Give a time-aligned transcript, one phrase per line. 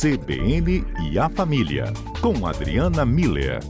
[0.00, 1.84] CBN e a Família,
[2.22, 3.60] com Adriana Miller.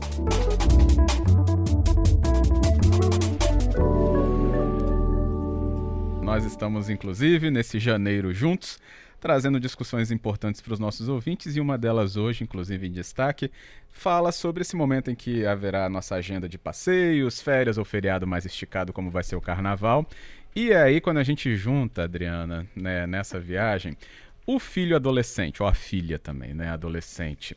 [6.23, 8.79] Nós estamos, inclusive, nesse janeiro juntos,
[9.19, 13.51] trazendo discussões importantes para os nossos ouvintes e uma delas hoje, inclusive em destaque,
[13.89, 18.45] fala sobre esse momento em que haverá nossa agenda de passeios, férias ou feriado mais
[18.45, 20.07] esticado, como vai ser o carnaval.
[20.55, 23.97] E aí, quando a gente junta, Adriana, né, nessa viagem,
[24.45, 27.55] o filho adolescente, ou a filha também, né, adolescente.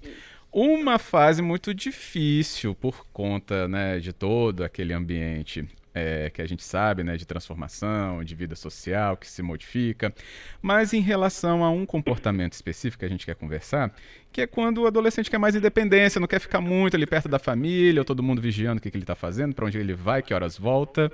[0.52, 6.62] Uma fase muito difícil por conta né, de todo aquele ambiente é, que a gente
[6.64, 10.12] sabe, né, de transformação, de vida social que se modifica,
[10.60, 13.92] mas em relação a um comportamento específico que a gente quer conversar,
[14.32, 17.38] que é quando o adolescente quer mais independência, não quer ficar muito ali perto da
[17.38, 20.22] família, ou todo mundo vigiando o que, que ele está fazendo, para onde ele vai,
[20.22, 21.10] que horas volta.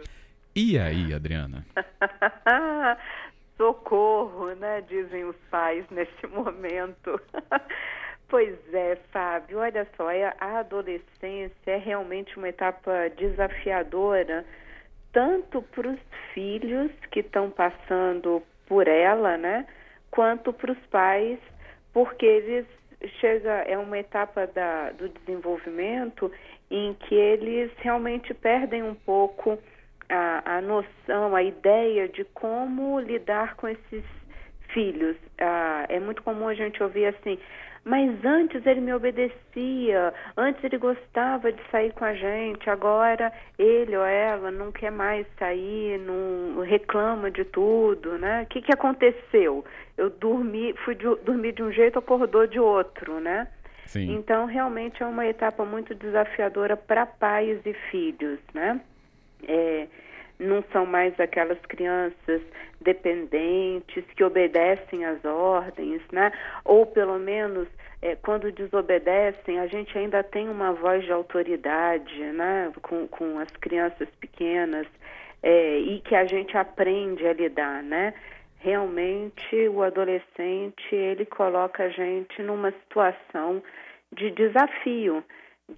[0.57, 1.65] E aí, Adriana?
[3.61, 4.81] Socorro, né?
[4.89, 7.21] Dizem os pais nesse momento.
[8.27, 14.47] Pois é, Fábio, olha só, é, a adolescência é realmente uma etapa desafiadora
[15.13, 15.99] tanto para os
[16.33, 19.67] filhos que estão passando por ela, né,
[20.13, 21.39] quanto para os pais,
[21.93, 22.67] porque eles
[23.19, 26.31] chega é uma etapa da, do desenvolvimento
[26.71, 29.59] em que eles realmente perdem um pouco
[30.11, 34.05] a, a noção, a ideia de como lidar com esses
[34.73, 35.17] filhos.
[35.41, 37.39] Ah, é muito comum a gente ouvir assim:
[37.85, 43.97] mas antes ele me obedecia, antes ele gostava de sair com a gente, agora ele
[43.97, 48.43] ou ela não quer mais sair, não reclama de tudo, né?
[48.43, 49.65] O que, que aconteceu?
[49.97, 53.49] Eu dormi, fui de, dormir de um jeito, acordou de outro, né?
[53.87, 54.15] Sim.
[54.15, 58.81] Então realmente é uma etapa muito desafiadora para pais e filhos, né?
[59.47, 59.87] É,
[60.41, 62.41] não são mais aquelas crianças
[62.81, 66.33] dependentes que obedecem às ordens, né?
[66.65, 67.69] Ou pelo menos
[68.01, 72.73] é, quando desobedecem, a gente ainda tem uma voz de autoridade, né?
[72.81, 74.87] Com, com as crianças pequenas
[75.43, 78.15] é, e que a gente aprende a lidar, né?
[78.59, 83.63] Realmente o adolescente ele coloca a gente numa situação
[84.13, 85.23] de desafio,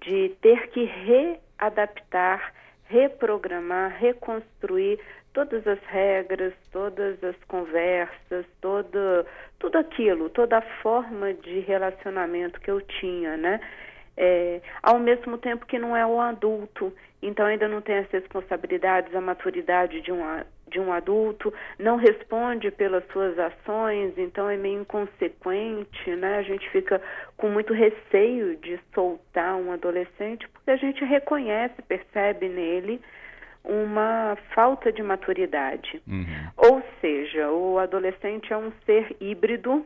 [0.01, 2.53] de ter que readaptar
[2.93, 4.99] reprogramar, reconstruir
[5.33, 9.25] todas as regras, todas as conversas, todo,
[9.57, 13.59] tudo aquilo, toda a forma de relacionamento que eu tinha, né?
[14.15, 19.15] É, ao mesmo tempo que não é um adulto, então ainda não tem as responsabilidades,
[19.15, 20.21] a maturidade de um,
[20.73, 26.39] de um adulto, não responde pelas suas ações, então é meio inconsequente, né?
[26.39, 26.99] A gente fica
[27.37, 32.99] com muito receio de soltar um adolescente, porque a gente reconhece, percebe nele
[33.63, 36.01] uma falta de maturidade.
[36.05, 36.25] Uhum.
[36.57, 39.85] Ou seja, o adolescente é um ser híbrido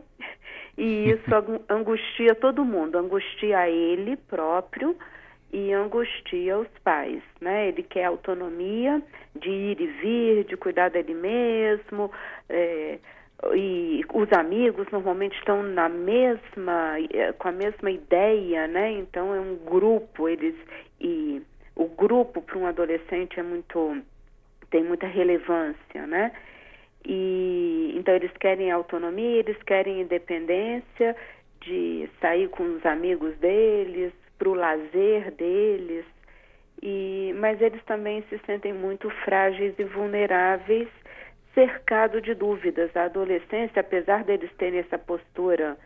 [0.78, 1.30] e isso
[1.70, 4.98] angustia todo mundo, angustia ele próprio
[5.52, 7.70] e angustia os pais, né?
[7.70, 9.02] Ele quer autonomia
[9.36, 12.12] de ir e vir, de cuidar dele mesmo,
[12.50, 13.00] é,
[13.54, 18.92] e os amigos normalmente estão na mesma, é, com a mesma ideia, né?
[18.92, 20.56] Então é um grupo, eles
[21.00, 21.42] e
[21.76, 24.02] o grupo para um adolescente é muito
[24.70, 26.32] tem muita relevância, né?
[27.06, 31.16] E então eles querem autonomia, eles querem independência
[31.62, 36.06] de sair com os amigos deles, para o lazer deles.
[36.82, 40.88] E mas eles também se sentem muito frágeis e vulneráveis,
[41.54, 42.96] cercado de dúvidas.
[42.96, 45.78] A adolescência, apesar deles terem essa postura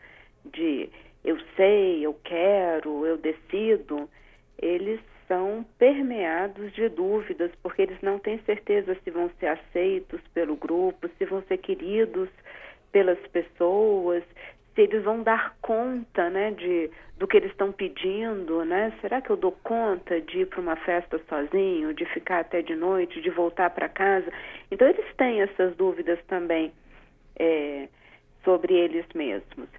[0.45, 0.89] de
[1.23, 4.09] eu sei, eu quero, eu decido,
[4.57, 10.55] eles são permeados de dúvidas, porque eles não têm certeza se vão ser aceitos pelo
[10.55, 12.27] grupo, se vão ser queridos
[12.91, 14.23] pelas pessoas,
[14.73, 18.91] se eles vão dar conta, né, de do que eles estão pedindo, né?
[18.99, 22.75] Será que eu dou conta de ir para uma festa sozinho, de ficar até de
[22.75, 24.25] noite, de voltar para casa?
[24.71, 26.71] Então eles têm essas dúvidas também
[27.37, 27.87] é,
[28.43, 29.69] sobre eles mesmos.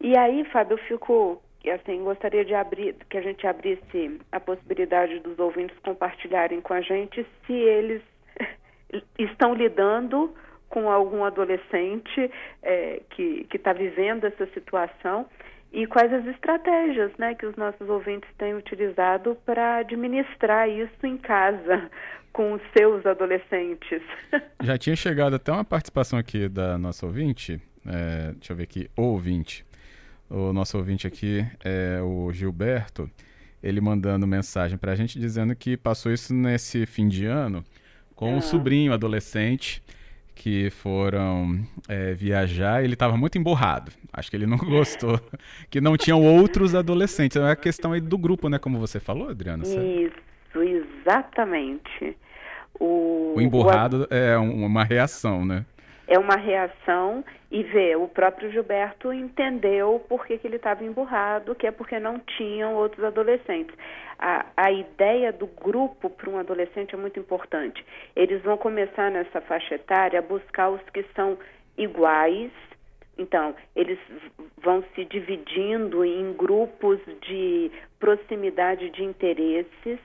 [0.00, 5.18] E aí, Fábio, eu fico assim, gostaria de abrir, que a gente abrisse a possibilidade
[5.18, 8.02] dos ouvintes compartilharem com a gente se eles
[9.18, 10.32] estão lidando
[10.68, 12.30] com algum adolescente
[12.62, 15.26] é, que está vivendo essa situação
[15.72, 21.16] e quais as estratégias né, que os nossos ouvintes têm utilizado para administrar isso em
[21.16, 21.90] casa
[22.32, 24.02] com os seus adolescentes.
[24.62, 28.90] Já tinha chegado até uma participação aqui da nossa ouvinte, é, deixa eu ver aqui,
[28.96, 29.64] ouvinte,
[30.30, 33.10] o nosso ouvinte aqui é o Gilberto,
[33.62, 37.64] ele mandando mensagem para a gente dizendo que passou isso nesse fim de ano
[38.14, 38.42] com um ah.
[38.42, 39.82] sobrinho adolescente
[40.38, 43.90] que foram é, viajar, ele estava muito emborrado.
[44.12, 45.20] Acho que ele não gostou,
[45.68, 47.36] que não tinham outros adolescentes.
[47.36, 48.58] É a questão aí do grupo, né?
[48.58, 49.64] Como você falou, Adriana.
[49.64, 52.16] Isso, exatamente.
[52.78, 54.14] O, o emborrado o...
[54.14, 55.64] é uma reação, né?
[56.08, 61.54] É uma reação e vê, o próprio Gilberto entendeu por que, que ele estava emburrado,
[61.54, 63.76] que é porque não tinham outros adolescentes.
[64.18, 67.84] A, a ideia do grupo para um adolescente é muito importante.
[68.16, 71.38] Eles vão começar nessa faixa etária a buscar os que são
[71.76, 72.50] iguais,
[73.18, 73.98] então, eles
[74.62, 79.98] vão se dividindo em grupos de proximidade de interesses.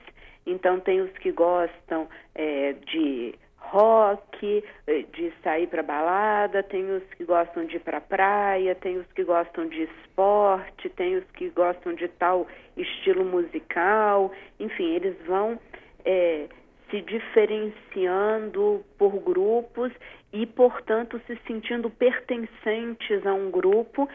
[0.44, 3.36] Então, tem os que gostam é, de
[3.70, 8.98] rock, eh, de sair para balada, tem os que gostam de ir para praia, tem
[8.98, 12.46] os que gostam de esporte, tem os que gostam de tal
[12.76, 14.30] estilo musical,
[14.60, 15.58] enfim, eles vão
[16.04, 16.46] é,
[16.90, 19.92] se diferenciando por grupos
[20.32, 24.08] e, portanto, se sentindo pertencentes a um grupo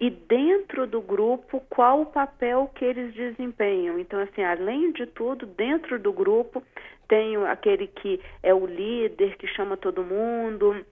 [0.00, 3.98] e dentro do grupo qual o papel que eles desempenham.
[3.98, 6.62] Então, assim, além de tudo, dentro do grupo
[7.08, 10.84] tem aquele que é o líder, que chama todo mundo,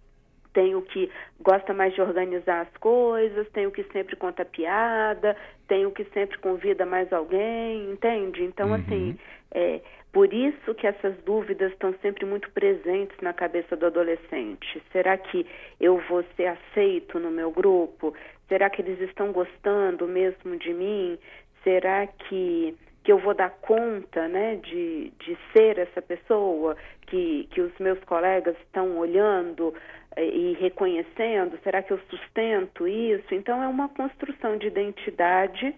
[0.55, 1.11] tem o que
[1.41, 5.37] gosta mais de organizar as coisas, tem o que sempre conta piada,
[5.69, 8.43] tem o que sempre convida mais alguém, entende?
[8.45, 8.75] Então, uhum.
[8.75, 9.19] assim,
[9.53, 9.81] é
[10.13, 14.81] por isso que essas dúvidas estão sempre muito presentes na cabeça do adolescente.
[14.93, 15.45] Será que
[15.81, 18.15] eu vou ser aceito no meu grupo?
[18.49, 21.19] Será que eles estão gostando mesmo de mim?
[21.65, 26.75] Será que que eu vou dar conta né, de, de ser essa pessoa
[27.07, 29.75] que, que os meus colegas estão olhando
[30.23, 31.59] e reconhecendo?
[31.63, 33.35] Será que eu sustento isso?
[33.35, 35.75] Então, é uma construção de identidade.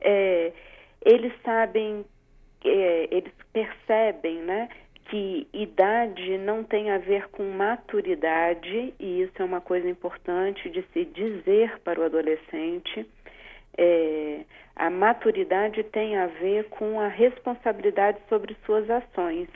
[0.00, 0.52] É,
[1.04, 2.04] eles sabem,
[2.64, 4.68] é, eles percebem né,
[5.08, 10.82] que idade não tem a ver com maturidade, e isso é uma coisa importante de
[10.92, 13.06] se dizer para o adolescente.
[13.76, 14.40] É,
[14.76, 19.48] a maturidade tem a ver com a responsabilidade sobre suas ações.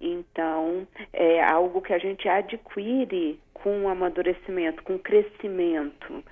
[0.00, 6.22] Então, é algo que a gente adquire com o amadurecimento, com o crescimento.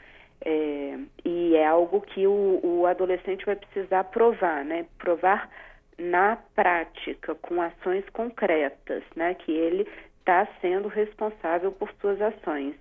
[0.44, 4.86] É, e é algo que o, o adolescente vai precisar provar, né?
[4.98, 5.50] Provar
[5.98, 9.34] na prática, com ações concretas, né?
[9.34, 9.88] Que ele
[10.20, 12.74] está sendo responsável por suas ações.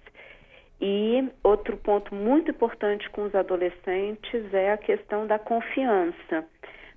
[0.81, 6.45] E outro ponto muito importante com os adolescentes é a questão da confiança.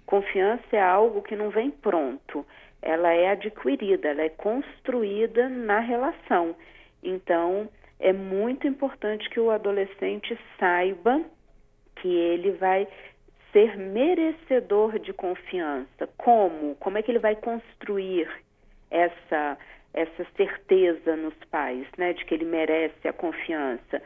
[0.05, 2.45] Confiança é algo que não vem pronto,
[2.83, 6.55] ela é adquirida, ela é construída na relação.
[7.03, 11.23] Então, é muito importante que o adolescente saiba
[11.97, 12.87] que ele vai
[13.53, 16.09] ser merecedor de confiança.
[16.17, 16.77] Como?
[16.77, 18.29] Como é que ele vai construir
[18.91, 19.59] essa
[19.95, 24.03] essa certeza nos pais, né, de que ele merece a confiança.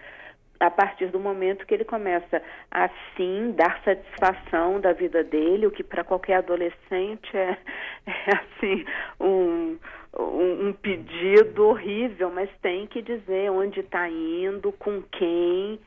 [0.62, 5.72] A partir do momento que ele começa a sim dar satisfação da vida dele, o
[5.72, 7.58] que para qualquer adolescente é,
[8.06, 8.84] é assim
[9.18, 9.76] um,
[10.16, 15.80] um, um, pedido horrível, mas tem que dizer onde está indo, com quem,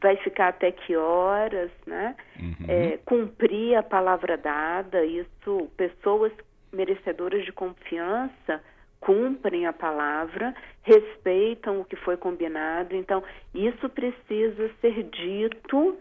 [0.00, 2.16] vai ficar até que horas, né?
[2.40, 2.66] Uhum.
[2.68, 6.32] É, cumprir a palavra dada, isso, pessoas
[6.72, 8.62] merecedoras de confiança
[9.02, 12.94] cumprem a palavra, respeitam o que foi combinado.
[12.94, 13.22] Então,
[13.52, 15.98] isso precisa ser dito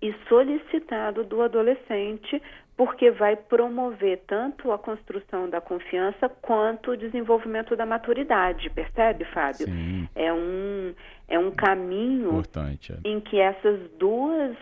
[0.00, 2.40] e solicitado do adolescente,
[2.76, 9.66] porque vai promover tanto a construção da confiança quanto o desenvolvimento da maturidade, percebe, Fábio?
[9.66, 10.08] Sim.
[10.14, 10.94] É um
[11.26, 13.08] é um caminho Importante, é.
[13.08, 14.54] em que essas duas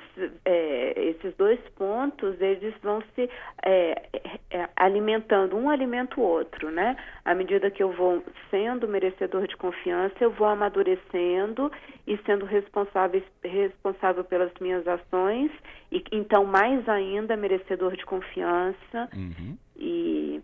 [0.44, 3.28] é, esses dois pontos eles vão se
[3.64, 4.02] é,
[4.50, 9.56] é, alimentando um alimenta o outro né à medida que eu vou sendo merecedor de
[9.56, 11.70] confiança eu vou amadurecendo
[12.04, 15.52] e sendo responsável responsável pelas minhas ações
[15.92, 19.56] e então mais ainda merecedor de confiança uhum.
[19.76, 20.40] e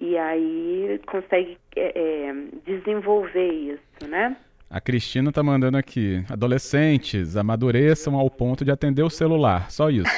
[0.00, 2.34] e aí consegue é, é,
[2.66, 4.36] desenvolver isso né
[4.68, 6.24] a Cristina tá mandando aqui.
[6.30, 9.70] Adolescentes, amadureçam ao ponto de atender o celular.
[9.70, 10.08] Só isso.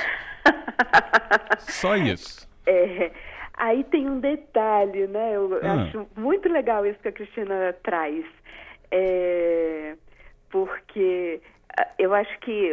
[1.59, 2.47] Só isso.
[2.65, 3.11] É,
[3.57, 5.37] aí tem um detalhe, né?
[5.37, 5.83] Eu ah.
[5.83, 8.25] acho muito legal isso que a Cristina traz.
[8.91, 9.97] É,
[10.51, 11.41] porque
[11.77, 12.73] ah, eu acho que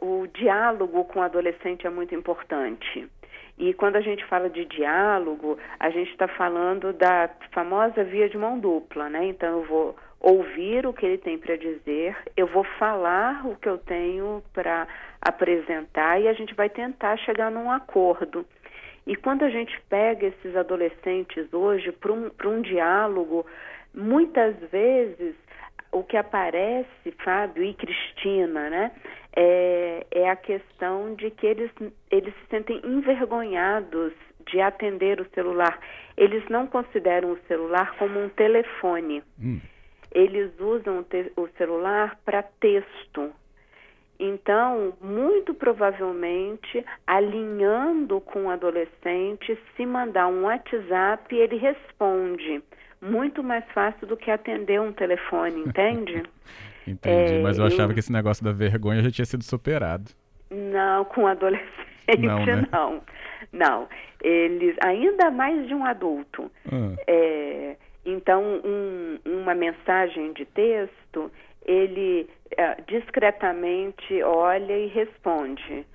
[0.00, 3.08] o, o diálogo com o adolescente é muito importante.
[3.56, 8.36] E quando a gente fala de diálogo, a gente está falando da famosa via de
[8.36, 9.26] mão dupla, né?
[9.26, 13.68] Então eu vou ouvir o que ele tem para dizer, eu vou falar o que
[13.68, 14.88] eu tenho para
[15.20, 18.44] apresentar e a gente vai tentar chegar num acordo.
[19.06, 23.44] E quando a gente pega esses adolescentes hoje para um, um diálogo,
[23.92, 25.34] muitas vezes
[25.92, 28.90] o que aparece, Fábio e Cristina, né,
[29.36, 31.70] é, é a questão de que eles,
[32.10, 34.12] eles se sentem envergonhados
[34.50, 35.78] de atender o celular.
[36.16, 39.22] Eles não consideram o celular como um telefone.
[39.40, 39.60] Hum.
[40.12, 43.32] Eles usam o, te, o celular para texto.
[44.18, 52.62] Então, muito provavelmente, alinhando com o adolescente, se mandar um WhatsApp, ele responde
[53.00, 56.22] muito mais fácil do que atender um telefone, entende?
[56.86, 60.10] Entendi, é, mas eu achava que esse negócio da vergonha já tinha sido superado.
[60.50, 62.44] Não, com adolescente não.
[62.44, 62.68] Né?
[62.70, 63.02] Não,
[63.50, 63.88] não.
[64.22, 66.50] Eles, ainda mais de um adulto.
[66.70, 66.94] Ah.
[67.06, 71.30] É, então, um, uma mensagem de texto,
[71.64, 75.86] ele é, discretamente olha e responde.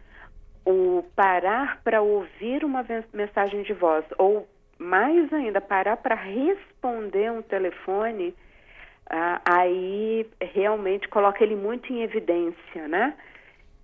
[0.66, 4.48] O parar para ouvir uma mensagem de voz ou
[4.78, 8.34] mais ainda, parar para responder um telefone,
[9.46, 13.14] aí realmente coloca ele muito em evidência, né?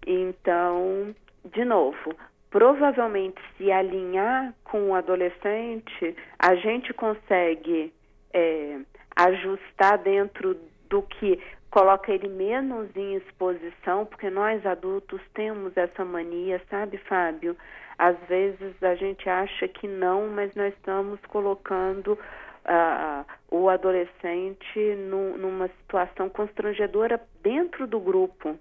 [0.05, 1.13] Então,
[1.53, 2.15] de novo,
[2.49, 7.91] provavelmente se alinhar com o adolescente, a gente consegue
[8.33, 8.79] é,
[9.15, 10.57] ajustar dentro
[10.89, 11.41] do que
[11.75, 17.53] coloca ele menos em exposição, porque nós adultos temos essa mania, sabe, Fábio?
[17.97, 24.79] Às vezes a gente acha que não, mas nós estamos colocando uh, o adolescente
[25.09, 28.57] no, numa situação constrangedora dentro do grupo.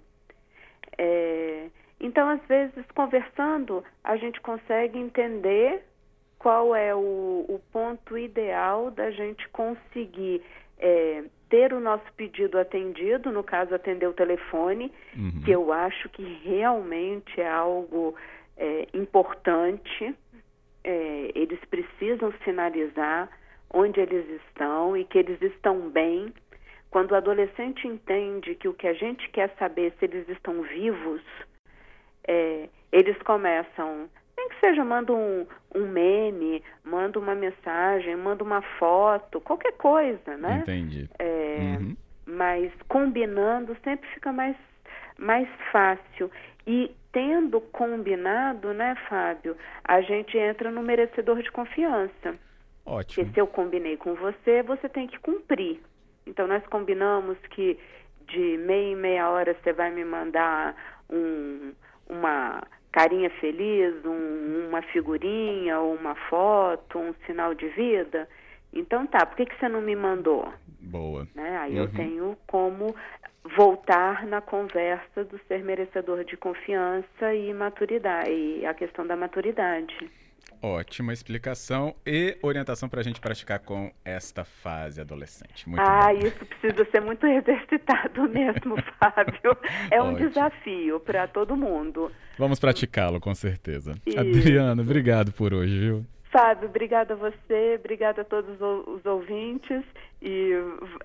[0.97, 1.67] É,
[2.01, 5.85] então, às vezes, conversando, a gente consegue entender
[6.37, 10.43] qual é o, o ponto ideal da gente conseguir
[10.77, 15.41] é, ter o nosso pedido atendido, no caso, atender o telefone, uhum.
[15.43, 18.15] que eu acho que realmente é algo
[18.57, 20.15] é, importante.
[20.83, 23.29] É, eles precisam sinalizar
[23.73, 26.33] onde eles estão e que eles estão bem.
[26.89, 30.61] Quando o adolescente entende que o que a gente quer saber é se eles estão
[30.61, 31.21] vivos,
[32.27, 38.61] é, eles começam, nem que seja, manda um, um meme, manda uma mensagem, manda uma
[38.79, 40.59] foto, qualquer coisa, né?
[40.61, 41.09] Entendi.
[41.19, 41.97] É, uhum.
[42.25, 44.55] Mas combinando sempre fica mais,
[45.17, 46.31] mais fácil.
[46.65, 52.35] E tendo combinado, né, Fábio, a gente entra no merecedor de confiança.
[52.85, 53.23] Ótimo.
[53.23, 55.79] Porque se eu combinei com você, você tem que cumprir.
[56.25, 57.79] Então nós combinamos que
[58.27, 60.75] de meia em meia hora você vai me mandar
[61.09, 61.73] um,
[62.09, 68.27] uma carinha feliz, um, uma figurinha, ou uma foto, um sinal de vida.
[68.75, 70.53] Então tá, por que, que você não me mandou?
[70.81, 71.27] Boa.
[71.33, 71.57] Né?
[71.57, 71.79] Aí uhum.
[71.79, 72.93] eu tenho como
[73.55, 79.95] voltar na conversa do ser merecedor de confiança e maturidade, e a questão da maturidade.
[80.61, 85.69] Ótima explicação e orientação para a gente praticar com esta fase adolescente.
[85.69, 86.19] Muito ah, bom.
[86.19, 89.57] isso precisa ser muito exercitado mesmo, Fábio.
[89.91, 90.27] É um Ótimo.
[90.27, 92.11] desafio para todo mundo.
[92.37, 93.93] Vamos praticá-lo, com certeza.
[94.05, 94.19] Isso.
[94.19, 96.05] Adriana, obrigado por hoje, viu?
[96.35, 99.85] Fábio, obrigada a você, obrigada a todos os ouvintes.
[100.21, 100.51] E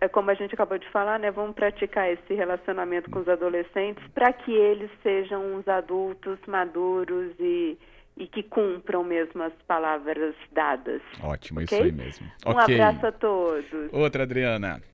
[0.01, 1.31] é como a gente acabou de falar, né?
[1.31, 7.79] Vamos praticar esse relacionamento com os adolescentes para que eles sejam uns adultos maduros e
[8.17, 11.01] e que cumpram mesmo as palavras dadas.
[11.23, 11.79] Ótimo, okay?
[11.79, 12.27] isso aí mesmo.
[12.45, 12.81] Um okay.
[12.81, 13.65] abraço a todos.
[13.93, 14.83] Outra, Adriana.